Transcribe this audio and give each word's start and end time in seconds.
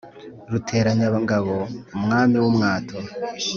Ruteranyangabo 0.51 1.53
umwami 1.97 2.35
w’umwato 2.43 2.97